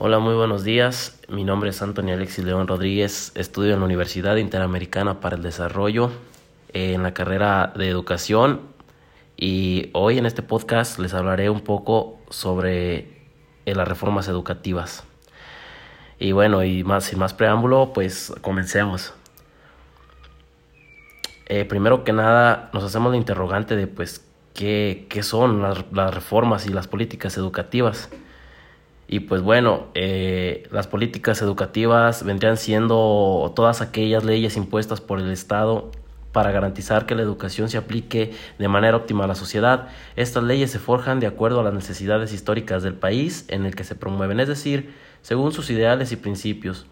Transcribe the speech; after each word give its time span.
Hola, 0.00 0.18
muy 0.18 0.34
buenos 0.34 0.64
días. 0.64 1.20
Mi 1.28 1.44
nombre 1.44 1.70
es 1.70 1.80
Antonio 1.80 2.14
Alexis 2.14 2.44
León 2.44 2.66
Rodríguez. 2.66 3.30
Estudio 3.36 3.74
en 3.74 3.78
la 3.78 3.86
Universidad 3.86 4.34
Interamericana 4.34 5.20
para 5.20 5.36
el 5.36 5.42
Desarrollo 5.42 6.10
en 6.72 7.04
la 7.04 7.14
carrera 7.14 7.72
de 7.76 7.88
Educación 7.90 8.62
y 9.36 9.90
hoy 9.92 10.18
en 10.18 10.26
este 10.26 10.42
podcast 10.42 10.98
les 10.98 11.14
hablaré 11.14 11.48
un 11.48 11.60
poco 11.60 12.18
sobre 12.28 13.06
eh, 13.66 13.74
las 13.76 13.86
reformas 13.86 14.26
educativas. 14.26 15.04
Y 16.18 16.32
bueno, 16.32 16.64
y 16.64 16.82
más 16.82 17.04
sin 17.04 17.20
más 17.20 17.32
preámbulo, 17.32 17.92
pues 17.94 18.34
comencemos. 18.40 19.14
Eh, 21.46 21.64
primero 21.66 22.02
que 22.02 22.12
nada, 22.12 22.68
nos 22.72 22.82
hacemos 22.82 23.12
la 23.12 23.16
interrogante 23.16 23.76
de 23.76 23.86
pues 23.86 24.26
qué, 24.54 25.06
qué 25.08 25.22
son 25.22 25.62
las 25.62 26.14
reformas 26.14 26.66
y 26.66 26.70
las 26.70 26.88
políticas 26.88 27.36
educativas. 27.36 28.10
Y 29.06 29.20
pues 29.20 29.42
bueno, 29.42 29.86
eh, 29.94 30.66
las 30.70 30.86
políticas 30.86 31.42
educativas 31.42 32.24
vendrían 32.24 32.56
siendo 32.56 33.52
todas 33.54 33.80
aquellas 33.80 34.24
leyes 34.24 34.56
impuestas 34.56 35.00
por 35.00 35.20
el 35.20 35.30
Estado 35.30 35.90
para 36.32 36.50
garantizar 36.50 37.06
que 37.06 37.14
la 37.14 37.22
educación 37.22 37.70
se 37.70 37.78
aplique 37.78 38.32
de 38.58 38.68
manera 38.68 38.96
óptima 38.96 39.24
a 39.24 39.26
la 39.28 39.36
sociedad. 39.36 39.88
Estas 40.16 40.42
leyes 40.42 40.70
se 40.70 40.80
forjan 40.80 41.20
de 41.20 41.28
acuerdo 41.28 41.60
a 41.60 41.62
las 41.62 41.72
necesidades 41.74 42.32
históricas 42.32 42.82
del 42.82 42.94
país 42.94 43.44
en 43.48 43.64
el 43.64 43.76
que 43.76 43.84
se 43.84 43.94
promueven, 43.94 44.40
es 44.40 44.48
decir, 44.48 44.92
según 45.22 45.52
sus 45.52 45.70
ideales 45.70 46.10
y 46.10 46.16
principios. 46.16 46.86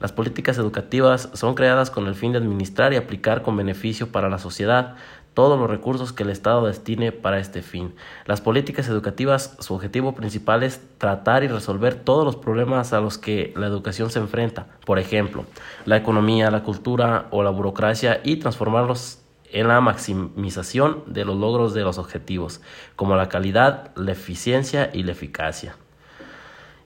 Las 0.00 0.12
políticas 0.12 0.58
educativas 0.58 1.28
son 1.32 1.54
creadas 1.54 1.90
con 1.90 2.06
el 2.06 2.14
fin 2.14 2.32
de 2.32 2.38
administrar 2.38 2.92
y 2.92 2.96
aplicar 2.96 3.42
con 3.42 3.56
beneficio 3.56 4.12
para 4.12 4.28
la 4.28 4.38
sociedad 4.38 4.96
todos 5.38 5.56
los 5.56 5.70
recursos 5.70 6.12
que 6.12 6.24
el 6.24 6.30
Estado 6.30 6.66
destine 6.66 7.12
para 7.12 7.38
este 7.38 7.62
fin. 7.62 7.94
Las 8.26 8.40
políticas 8.40 8.88
educativas, 8.88 9.56
su 9.60 9.72
objetivo 9.72 10.14
principal 10.14 10.64
es 10.64 10.80
tratar 10.98 11.44
y 11.44 11.46
resolver 11.46 11.94
todos 11.94 12.24
los 12.24 12.34
problemas 12.34 12.92
a 12.92 13.00
los 13.00 13.18
que 13.18 13.52
la 13.56 13.66
educación 13.66 14.10
se 14.10 14.18
enfrenta, 14.18 14.66
por 14.84 14.98
ejemplo, 14.98 15.44
la 15.84 15.96
economía, 15.96 16.50
la 16.50 16.64
cultura 16.64 17.28
o 17.30 17.44
la 17.44 17.50
burocracia 17.50 18.20
y 18.24 18.36
transformarlos 18.36 19.20
en 19.52 19.68
la 19.68 19.80
maximización 19.80 21.04
de 21.06 21.24
los 21.24 21.36
logros 21.36 21.72
de 21.72 21.82
los 21.82 21.98
objetivos, 21.98 22.60
como 22.96 23.14
la 23.14 23.28
calidad, 23.28 23.92
la 23.94 24.12
eficiencia 24.12 24.90
y 24.92 25.04
la 25.04 25.12
eficacia. 25.12 25.76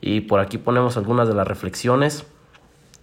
Y 0.02 0.22
por 0.22 0.40
aquí 0.40 0.58
ponemos 0.58 0.96
algunas 0.96 1.26
de 1.26 1.34
las 1.34 1.46
reflexiones 1.46 2.26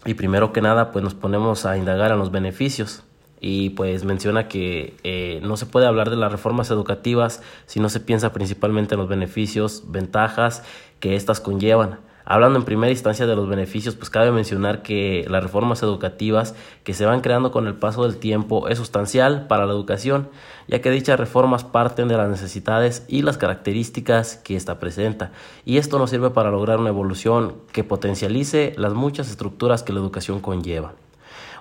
y 0.05 0.13
primero 0.13 0.53
que 0.53 0.61
nada 0.61 0.91
pues 0.91 1.03
nos 1.03 1.13
ponemos 1.13 1.65
a 1.65 1.77
indagar 1.77 2.11
en 2.11 2.19
los 2.19 2.31
beneficios 2.31 3.03
y 3.41 3.71
pues 3.71 4.03
menciona 4.03 4.47
que 4.47 4.95
eh, 5.03 5.39
no 5.43 5.57
se 5.57 5.65
puede 5.65 5.87
hablar 5.87 6.09
de 6.09 6.15
las 6.15 6.31
reformas 6.31 6.71
educativas 6.71 7.41
si 7.65 7.79
no 7.79 7.89
se 7.89 7.99
piensa 7.99 8.33
principalmente 8.33 8.95
en 8.95 8.99
los 8.99 9.09
beneficios, 9.09 9.83
ventajas 9.87 10.63
que 10.99 11.15
éstas 11.15 11.39
conllevan. 11.39 11.99
Hablando 12.31 12.59
en 12.59 12.63
primera 12.63 12.91
instancia 12.91 13.25
de 13.25 13.35
los 13.35 13.49
beneficios, 13.49 13.95
pues 13.95 14.11
cabe 14.11 14.31
mencionar 14.31 14.83
que 14.83 15.25
las 15.27 15.41
reformas 15.41 15.81
educativas 15.81 16.53
que 16.83 16.93
se 16.93 17.07
van 17.07 17.21
creando 17.21 17.51
con 17.51 17.65
el 17.65 17.73
paso 17.73 18.03
del 18.03 18.17
tiempo 18.17 18.67
es 18.67 18.77
sustancial 18.77 19.47
para 19.47 19.65
la 19.65 19.73
educación, 19.73 20.29
ya 20.67 20.79
que 20.79 20.91
dichas 20.91 21.19
reformas 21.19 21.63
parten 21.63 22.07
de 22.07 22.17
las 22.17 22.29
necesidades 22.29 23.03
y 23.07 23.23
las 23.23 23.39
características 23.39 24.35
que 24.35 24.55
ésta 24.55 24.77
presenta, 24.77 25.31
y 25.65 25.79
esto 25.79 25.97
nos 25.97 26.11
sirve 26.11 26.29
para 26.29 26.51
lograr 26.51 26.77
una 26.77 26.89
evolución 26.89 27.55
que 27.71 27.83
potencialice 27.83 28.75
las 28.77 28.93
muchas 28.93 29.31
estructuras 29.31 29.81
que 29.81 29.91
la 29.91 29.99
educación 29.99 30.39
conlleva. 30.39 30.93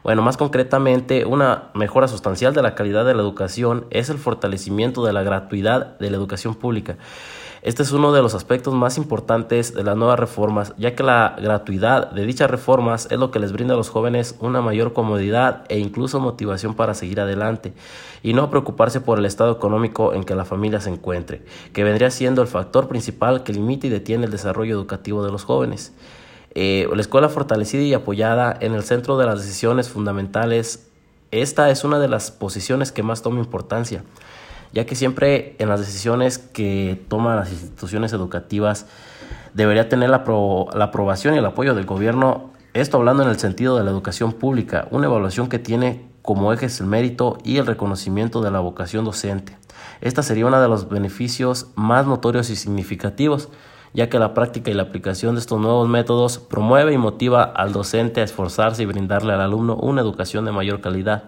Bueno, 0.04 0.20
más 0.20 0.36
concretamente, 0.36 1.24
una 1.24 1.70
mejora 1.72 2.08
sustancial 2.08 2.52
de 2.52 2.60
la 2.60 2.74
calidad 2.74 3.06
de 3.06 3.14
la 3.14 3.22
educación 3.22 3.86
es 3.88 4.10
el 4.10 4.18
fortalecimiento 4.18 5.02
de 5.02 5.14
la 5.14 5.22
gratuidad 5.22 5.98
de 5.98 6.10
la 6.10 6.18
educación 6.18 6.54
pública. 6.54 6.98
Este 7.62 7.82
es 7.82 7.90
uno 7.90 8.12
de 8.12 8.22
los 8.22 8.34
aspectos 8.34 8.72
más 8.72 8.98
importantes 8.98 9.74
de 9.74 9.82
las 9.82 9.96
nuevas 9.96 10.18
reformas, 10.18 10.74
ya 10.78 10.94
que 10.94 11.02
la 11.02 11.34
gratuidad 11.42 12.12
de 12.12 12.24
dichas 12.24 12.48
reformas 12.48 13.08
es 13.10 13.18
lo 13.18 13.32
que 13.32 13.40
les 13.40 13.52
brinda 13.52 13.74
a 13.74 13.76
los 13.76 13.88
jóvenes 13.88 14.36
una 14.38 14.60
mayor 14.60 14.92
comodidad 14.92 15.64
e 15.68 15.80
incluso 15.80 16.20
motivación 16.20 16.74
para 16.74 16.94
seguir 16.94 17.20
adelante 17.20 17.72
y 18.22 18.32
no 18.32 18.48
preocuparse 18.48 19.00
por 19.00 19.18
el 19.18 19.26
estado 19.26 19.52
económico 19.52 20.14
en 20.14 20.22
que 20.22 20.36
la 20.36 20.44
familia 20.44 20.80
se 20.80 20.90
encuentre, 20.90 21.42
que 21.72 21.82
vendría 21.82 22.12
siendo 22.12 22.42
el 22.42 22.48
factor 22.48 22.86
principal 22.86 23.42
que 23.42 23.52
limita 23.52 23.88
y 23.88 23.90
detiene 23.90 24.26
el 24.26 24.30
desarrollo 24.30 24.74
educativo 24.74 25.24
de 25.24 25.32
los 25.32 25.42
jóvenes. 25.42 25.92
Eh, 26.54 26.88
la 26.92 27.00
escuela 27.00 27.28
fortalecida 27.28 27.82
y 27.82 27.92
apoyada 27.92 28.56
en 28.60 28.72
el 28.72 28.84
centro 28.84 29.18
de 29.18 29.26
las 29.26 29.40
decisiones 29.40 29.88
fundamentales, 29.88 30.88
esta 31.32 31.70
es 31.70 31.82
una 31.82 31.98
de 31.98 32.08
las 32.08 32.30
posiciones 32.30 32.92
que 32.92 33.02
más 33.02 33.22
toma 33.22 33.40
importancia, 33.40 34.04
ya 34.72 34.86
que 34.86 34.94
siempre 34.94 35.56
en 35.58 35.68
las 35.68 35.80
decisiones 35.80 36.38
que 36.38 37.02
toman 37.08 37.36
las 37.36 37.50
instituciones 37.50 38.12
educativas 38.12 38.86
debería 39.54 39.88
tener 39.88 40.10
la, 40.10 40.24
la 40.74 40.84
aprobación 40.84 41.34
y 41.34 41.38
el 41.38 41.46
apoyo 41.46 41.74
del 41.74 41.86
gobierno, 41.86 42.50
esto 42.74 42.98
hablando 42.98 43.22
en 43.22 43.30
el 43.30 43.38
sentido 43.38 43.76
de 43.76 43.84
la 43.84 43.90
educación 43.90 44.32
pública, 44.32 44.88
una 44.90 45.06
evaluación 45.06 45.48
que 45.48 45.58
tiene 45.58 46.06
como 46.22 46.52
ejes 46.52 46.80
el 46.80 46.86
mérito 46.86 47.38
y 47.42 47.56
el 47.56 47.66
reconocimiento 47.66 48.42
de 48.42 48.50
la 48.50 48.60
vocación 48.60 49.04
docente. 49.04 49.56
Esta 50.00 50.22
sería 50.22 50.46
uno 50.46 50.60
de 50.60 50.68
los 50.68 50.88
beneficios 50.88 51.68
más 51.74 52.06
notorios 52.06 52.50
y 52.50 52.56
significativos, 52.56 53.48
ya 53.94 54.08
que 54.08 54.18
la 54.18 54.34
práctica 54.34 54.70
y 54.70 54.74
la 54.74 54.82
aplicación 54.82 55.34
de 55.34 55.40
estos 55.40 55.58
nuevos 55.58 55.88
métodos 55.88 56.38
promueve 56.38 56.92
y 56.92 56.98
motiva 56.98 57.42
al 57.42 57.72
docente 57.72 58.20
a 58.20 58.24
esforzarse 58.24 58.82
y 58.82 58.86
brindarle 58.86 59.32
al 59.32 59.40
alumno 59.40 59.76
una 59.76 60.02
educación 60.02 60.44
de 60.44 60.52
mayor 60.52 60.80
calidad, 60.80 61.24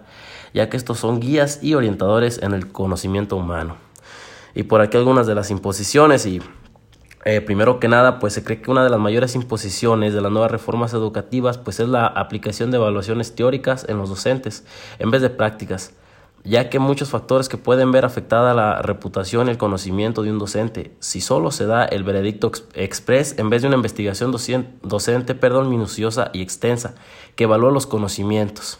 ya 0.53 0.69
que 0.69 0.77
estos 0.77 0.99
son 0.99 1.19
guías 1.19 1.59
y 1.61 1.73
orientadores 1.73 2.41
en 2.41 2.53
el 2.53 2.71
conocimiento 2.71 3.35
humano. 3.35 3.77
Y 4.53 4.63
por 4.63 4.81
aquí 4.81 4.97
algunas 4.97 5.27
de 5.27 5.35
las 5.35 5.51
imposiciones 5.51 6.25
y 6.25 6.41
eh, 7.23 7.41
primero 7.41 7.79
que 7.79 7.87
nada, 7.87 8.19
pues 8.19 8.33
se 8.33 8.43
cree 8.43 8.61
que 8.61 8.71
una 8.71 8.83
de 8.83 8.89
las 8.89 8.99
mayores 8.99 9.35
imposiciones 9.35 10.13
de 10.13 10.21
las 10.21 10.31
nuevas 10.31 10.51
reformas 10.51 10.93
educativas 10.93 11.57
pues 11.57 11.79
es 11.79 11.87
la 11.87 12.07
aplicación 12.07 12.71
de 12.71 12.77
evaluaciones 12.77 13.35
teóricas 13.35 13.85
en 13.87 13.97
los 13.97 14.09
docentes 14.09 14.65
en 14.99 15.11
vez 15.11 15.21
de 15.21 15.29
prácticas 15.29 15.93
ya 16.43 16.69
que 16.69 16.79
muchos 16.79 17.09
factores 17.09 17.49
que 17.49 17.57
pueden 17.57 17.91
ver 17.91 18.05
afectada 18.05 18.53
la 18.53 18.81
reputación 18.81 19.47
y 19.47 19.51
el 19.51 19.57
conocimiento 19.57 20.23
de 20.23 20.31
un 20.31 20.39
docente, 20.39 20.91
si 20.99 21.21
solo 21.21 21.51
se 21.51 21.65
da 21.65 21.85
el 21.85 22.03
veredicto 22.03 22.51
express 22.73 23.37
en 23.37 23.49
vez 23.49 23.61
de 23.61 23.67
una 23.67 23.77
investigación 23.77 24.31
docente 24.31 25.35
perdón, 25.35 25.69
minuciosa 25.69 26.31
y 26.33 26.41
extensa 26.41 26.95
que 27.35 27.43
evalúa 27.43 27.71
los 27.71 27.85
conocimientos. 27.85 28.79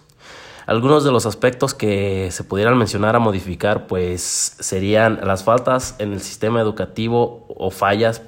Algunos 0.71 1.03
de 1.03 1.11
los 1.11 1.25
aspectos 1.25 1.73
que 1.73 2.29
se 2.31 2.45
pudieran 2.45 2.77
mencionar 2.77 3.17
a 3.17 3.19
modificar 3.19 3.87
pues 3.87 4.55
serían 4.57 5.19
las 5.21 5.43
faltas 5.43 5.95
en 5.99 6.13
el 6.13 6.21
sistema 6.21 6.61
educativo 6.61 7.45
o 7.49 7.71
fallas. 7.71 8.21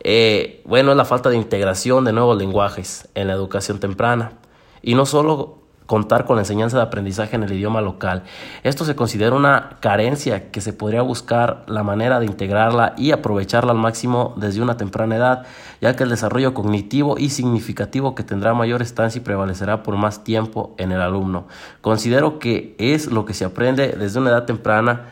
Eh, 0.00 0.62
bueno, 0.64 0.94
la 0.94 1.04
falta 1.04 1.28
de 1.28 1.36
integración 1.36 2.06
de 2.06 2.14
nuevos 2.14 2.38
lenguajes 2.38 3.06
en 3.14 3.26
la 3.26 3.34
educación 3.34 3.80
temprana. 3.80 4.32
Y 4.80 4.94
no 4.94 5.04
solo 5.04 5.58
contar 5.86 6.24
con 6.24 6.36
la 6.36 6.42
enseñanza 6.42 6.78
de 6.78 6.82
aprendizaje 6.82 7.36
en 7.36 7.42
el 7.42 7.52
idioma 7.52 7.80
local. 7.80 8.22
Esto 8.62 8.84
se 8.84 8.96
considera 8.96 9.36
una 9.36 9.76
carencia 9.80 10.50
que 10.50 10.60
se 10.60 10.72
podría 10.72 11.02
buscar 11.02 11.64
la 11.66 11.82
manera 11.82 12.20
de 12.20 12.26
integrarla 12.26 12.94
y 12.96 13.12
aprovecharla 13.12 13.72
al 13.72 13.78
máximo 13.78 14.34
desde 14.36 14.62
una 14.62 14.76
temprana 14.76 15.16
edad, 15.16 15.46
ya 15.80 15.94
que 15.94 16.04
el 16.04 16.10
desarrollo 16.10 16.54
cognitivo 16.54 17.18
y 17.18 17.30
significativo 17.30 18.14
que 18.14 18.22
tendrá 18.22 18.54
mayor 18.54 18.82
estancia 18.82 19.18
y 19.20 19.24
prevalecerá 19.24 19.82
por 19.82 19.96
más 19.96 20.24
tiempo 20.24 20.74
en 20.78 20.92
el 20.92 21.00
alumno. 21.00 21.46
Considero 21.80 22.38
que 22.38 22.74
es 22.78 23.10
lo 23.10 23.24
que 23.24 23.34
se 23.34 23.44
aprende 23.44 23.88
desde 23.88 24.20
una 24.20 24.30
edad 24.30 24.46
temprana, 24.46 25.10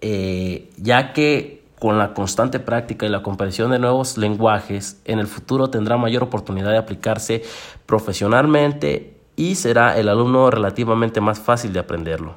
eh, 0.00 0.70
ya 0.78 1.12
que 1.12 1.62
con 1.78 1.98
la 1.98 2.14
constante 2.14 2.60
práctica 2.60 3.06
y 3.06 3.08
la 3.08 3.24
comprensión 3.24 3.72
de 3.72 3.80
nuevos 3.80 4.16
lenguajes, 4.16 5.00
en 5.04 5.18
el 5.18 5.26
futuro 5.26 5.68
tendrá 5.68 5.96
mayor 5.96 6.22
oportunidad 6.22 6.70
de 6.70 6.78
aplicarse 6.78 7.42
profesionalmente 7.86 9.11
y 9.36 9.54
será 9.54 9.98
el 9.98 10.08
alumno 10.08 10.50
relativamente 10.50 11.20
más 11.20 11.40
fácil 11.40 11.72
de 11.72 11.80
aprenderlo. 11.80 12.36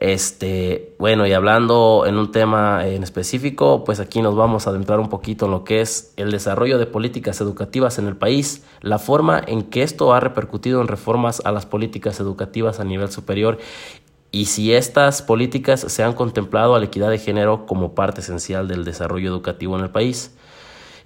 Este, 0.00 0.94
bueno, 1.00 1.26
y 1.26 1.32
hablando 1.32 2.04
en 2.06 2.16
un 2.18 2.30
tema 2.30 2.86
en 2.86 3.02
específico, 3.02 3.82
pues 3.82 3.98
aquí 3.98 4.22
nos 4.22 4.36
vamos 4.36 4.66
a 4.66 4.70
adentrar 4.70 5.00
un 5.00 5.08
poquito 5.08 5.46
en 5.46 5.50
lo 5.50 5.64
que 5.64 5.80
es 5.80 6.12
el 6.16 6.30
desarrollo 6.30 6.78
de 6.78 6.86
políticas 6.86 7.40
educativas 7.40 7.98
en 7.98 8.06
el 8.06 8.16
país, 8.16 8.64
la 8.80 9.00
forma 9.00 9.42
en 9.44 9.64
que 9.64 9.82
esto 9.82 10.14
ha 10.14 10.20
repercutido 10.20 10.80
en 10.80 10.86
reformas 10.86 11.42
a 11.44 11.50
las 11.50 11.66
políticas 11.66 12.20
educativas 12.20 12.78
a 12.78 12.84
nivel 12.84 13.10
superior 13.10 13.58
y 14.30 14.44
si 14.44 14.72
estas 14.72 15.20
políticas 15.20 15.80
se 15.80 16.04
han 16.04 16.12
contemplado 16.12 16.76
a 16.76 16.78
la 16.78 16.84
equidad 16.84 17.10
de 17.10 17.18
género 17.18 17.66
como 17.66 17.96
parte 17.96 18.20
esencial 18.20 18.68
del 18.68 18.84
desarrollo 18.84 19.28
educativo 19.28 19.76
en 19.76 19.82
el 19.82 19.90
país. 19.90 20.36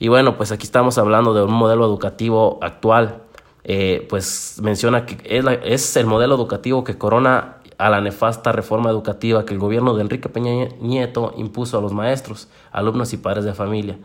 Y 0.00 0.08
bueno, 0.08 0.36
pues 0.36 0.52
aquí 0.52 0.66
estamos 0.66 0.98
hablando 0.98 1.32
de 1.32 1.44
un 1.44 1.52
modelo 1.52 1.86
educativo 1.86 2.58
actual 2.60 3.21
eh, 3.64 4.06
pues 4.08 4.58
menciona 4.62 5.06
que 5.06 5.18
es, 5.24 5.96
el 5.96 6.06
modelo 6.06 6.34
educativo 6.34 6.82
que 6.84 6.98
corona 6.98 7.58
a 7.78 7.90
la 7.90 8.00
nefasta 8.00 8.52
reforma 8.52 8.90
educativa 8.90 9.44
que 9.44 9.54
el 9.54 9.60
gobierno 9.60 9.94
de 9.94 10.02
Enrique 10.02 10.28
Peña 10.28 10.68
Nieto 10.80 11.32
impuso 11.36 11.78
a 11.78 11.80
los 11.80 11.92
maestros, 11.92 12.48
alumnos 12.70 13.12
y 13.12 13.16
padres 13.16 13.44
de 13.44 13.54
familia. 13.54 13.98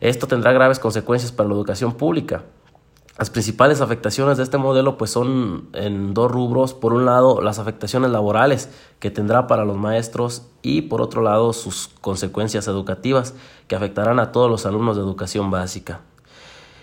Esto 0.00 0.26
tendrá 0.26 0.52
graves 0.52 0.78
consecuencias 0.78 1.30
para 1.30 1.48
la 1.48 1.54
educación 1.54 1.92
pública. 1.92 2.44
Las 3.18 3.28
principales 3.28 3.82
afectaciones 3.82 4.38
de 4.38 4.44
este 4.44 4.56
modelo 4.56 4.96
pues 4.96 5.10
son 5.10 5.68
en 5.74 6.14
dos 6.14 6.30
rubros. 6.30 6.72
Por 6.72 6.94
un 6.94 7.04
lado, 7.04 7.42
las 7.42 7.58
afectaciones 7.58 8.10
laborales 8.10 8.70
que 8.98 9.10
tendrá 9.10 9.46
para 9.46 9.66
los 9.66 9.76
maestros 9.76 10.46
y 10.62 10.82
por 10.82 11.02
otro 11.02 11.20
lado, 11.20 11.52
sus 11.52 11.88
consecuencias 12.00 12.66
educativas 12.66 13.34
que 13.68 13.76
afectarán 13.76 14.20
a 14.20 14.32
todos 14.32 14.50
los 14.50 14.64
alumnos 14.64 14.96
de 14.96 15.02
educación 15.02 15.50
básica. 15.50 16.00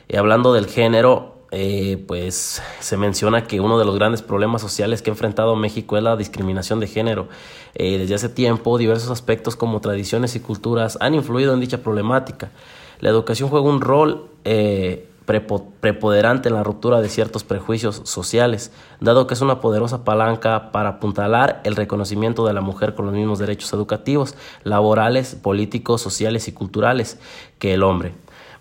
Y 0.07 0.18
hablando 0.18 0.53
del 0.53 0.68
género, 0.68 1.37
eh, 1.51 2.03
pues 2.07 2.61
se 2.79 2.97
menciona 2.97 3.45
que 3.45 3.61
uno 3.61 3.79
de 3.79 3.85
los 3.85 3.95
grandes 3.95 4.21
problemas 4.21 4.61
sociales 4.61 5.01
que 5.01 5.09
ha 5.09 5.13
enfrentado 5.13 5.55
México 5.55 5.97
es 5.97 6.03
la 6.03 6.17
discriminación 6.17 6.79
de 6.79 6.88
género. 6.88 7.29
Eh, 7.75 7.97
desde 7.97 8.15
hace 8.15 8.29
tiempo, 8.29 8.77
diversos 8.77 9.09
aspectos 9.09 9.55
como 9.55 9.79
tradiciones 9.79 10.35
y 10.35 10.39
culturas 10.41 10.97
han 10.99 11.13
influido 11.13 11.53
en 11.53 11.59
dicha 11.59 11.77
problemática. 11.77 12.51
La 12.99 13.09
educación 13.09 13.49
juega 13.49 13.69
un 13.69 13.79
rol 13.79 14.29
eh, 14.44 15.07
preponderante 15.25 16.49
en 16.49 16.55
la 16.55 16.63
ruptura 16.63 17.01
de 17.01 17.09
ciertos 17.09 17.44
prejuicios 17.44 18.01
sociales, 18.05 18.71
dado 19.01 19.27
que 19.27 19.33
es 19.33 19.41
una 19.41 19.59
poderosa 19.59 20.03
palanca 20.03 20.71
para 20.71 20.89
apuntalar 20.89 21.61
el 21.65 21.75
reconocimiento 21.75 22.45
de 22.47 22.53
la 22.53 22.61
mujer 22.61 22.95
con 22.95 23.05
los 23.05 23.13
mismos 23.13 23.38
derechos 23.38 23.71
educativos, 23.73 24.35
laborales, 24.63 25.35
políticos, 25.35 26.01
sociales 26.01 26.47
y 26.47 26.53
culturales 26.53 27.19
que 27.59 27.73
el 27.73 27.83
hombre. 27.83 28.13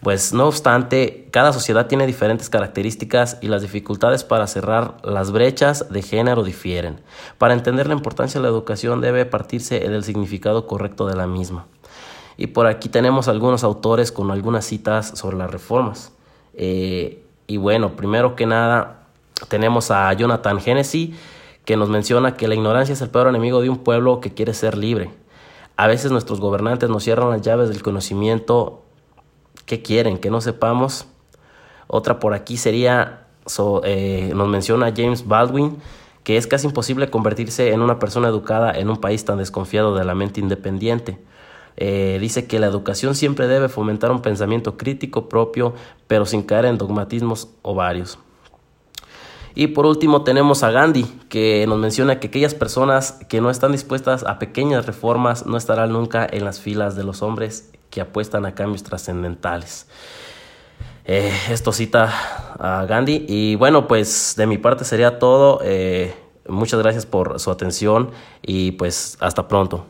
Pues 0.02 0.32
no 0.32 0.46
obstante, 0.46 1.28
cada 1.30 1.52
sociedad 1.52 1.86
tiene 1.86 2.06
diferentes 2.06 2.50
características 2.50 3.38
y 3.40 3.48
las 3.48 3.62
dificultades 3.62 4.24
para 4.24 4.46
cerrar 4.46 4.98
las 5.02 5.32
brechas 5.32 5.90
de 5.90 6.02
género 6.02 6.44
difieren. 6.44 7.00
Para 7.38 7.54
entender 7.54 7.86
la 7.86 7.94
importancia 7.94 8.40
de 8.40 8.42
la 8.42 8.50
educación 8.50 9.00
debe 9.00 9.24
partirse 9.24 9.80
del 9.80 10.04
significado 10.04 10.66
correcto 10.66 11.06
de 11.06 11.16
la 11.16 11.26
misma. 11.26 11.66
Y 12.36 12.48
por 12.48 12.66
aquí 12.66 12.88
tenemos 12.88 13.28
algunos 13.28 13.64
autores 13.64 14.12
con 14.12 14.30
algunas 14.30 14.64
citas 14.64 15.12
sobre 15.14 15.36
las 15.36 15.50
reformas. 15.50 16.12
Eh, 16.54 17.22
y 17.46 17.56
bueno, 17.56 17.96
primero 17.96 18.36
que 18.36 18.46
nada 18.46 19.06
tenemos 19.48 19.90
a 19.90 20.12
Jonathan 20.12 20.58
Hennessy 20.64 21.14
que 21.64 21.76
nos 21.76 21.88
menciona 21.88 22.36
que 22.36 22.48
la 22.48 22.54
ignorancia 22.54 22.92
es 22.92 23.00
el 23.00 23.10
peor 23.10 23.28
enemigo 23.28 23.60
de 23.60 23.70
un 23.70 23.78
pueblo 23.78 24.20
que 24.20 24.32
quiere 24.32 24.54
ser 24.54 24.78
libre. 24.78 25.10
A 25.76 25.86
veces 25.86 26.12
nuestros 26.12 26.40
gobernantes 26.40 26.88
nos 26.88 27.02
cierran 27.02 27.30
las 27.30 27.42
llaves 27.42 27.68
del 27.68 27.82
conocimiento 27.82 28.85
¿Qué 29.66 29.82
quieren? 29.82 30.18
¿Que 30.18 30.30
no 30.30 30.40
sepamos? 30.40 31.06
Otra 31.88 32.20
por 32.20 32.34
aquí 32.34 32.56
sería, 32.56 33.26
eh, 33.84 34.32
nos 34.34 34.48
menciona 34.48 34.92
James 34.96 35.26
Baldwin, 35.26 35.76
que 36.22 36.36
es 36.36 36.46
casi 36.46 36.66
imposible 36.66 37.10
convertirse 37.10 37.72
en 37.72 37.82
una 37.82 37.98
persona 37.98 38.28
educada 38.28 38.72
en 38.72 38.88
un 38.90 38.96
país 38.96 39.24
tan 39.24 39.38
desconfiado 39.38 39.94
de 39.96 40.04
la 40.04 40.14
mente 40.14 40.40
independiente. 40.40 41.18
Eh, 41.76 42.18
dice 42.20 42.46
que 42.46 42.58
la 42.58 42.66
educación 42.66 43.14
siempre 43.14 43.48
debe 43.48 43.68
fomentar 43.68 44.10
un 44.10 44.22
pensamiento 44.22 44.76
crítico 44.76 45.28
propio, 45.28 45.74
pero 46.06 46.26
sin 46.26 46.42
caer 46.42 46.66
en 46.66 46.78
dogmatismos 46.78 47.48
o 47.62 47.74
varios. 47.74 48.18
Y 49.58 49.68
por 49.68 49.86
último 49.86 50.22
tenemos 50.22 50.62
a 50.62 50.70
Gandhi, 50.70 51.04
que 51.30 51.64
nos 51.66 51.78
menciona 51.78 52.20
que 52.20 52.26
aquellas 52.26 52.54
personas 52.54 53.12
que 53.26 53.40
no 53.40 53.48
están 53.48 53.72
dispuestas 53.72 54.22
a 54.22 54.38
pequeñas 54.38 54.84
reformas 54.84 55.46
no 55.46 55.56
estarán 55.56 55.94
nunca 55.94 56.26
en 56.30 56.44
las 56.44 56.60
filas 56.60 56.94
de 56.94 57.04
los 57.04 57.22
hombres 57.22 57.72
que 57.88 58.02
apuestan 58.02 58.44
a 58.44 58.54
cambios 58.54 58.82
trascendentales. 58.82 59.88
Eh, 61.06 61.32
esto 61.48 61.72
cita 61.72 62.12
a 62.58 62.84
Gandhi 62.84 63.24
y 63.28 63.54
bueno 63.54 63.88
pues 63.88 64.34
de 64.36 64.46
mi 64.46 64.58
parte 64.58 64.84
sería 64.84 65.18
todo. 65.18 65.60
Eh, 65.64 66.14
muchas 66.46 66.78
gracias 66.78 67.06
por 67.06 67.40
su 67.40 67.50
atención 67.50 68.10
y 68.42 68.72
pues 68.72 69.16
hasta 69.20 69.48
pronto. 69.48 69.86